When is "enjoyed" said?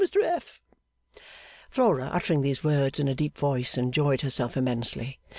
3.77-4.21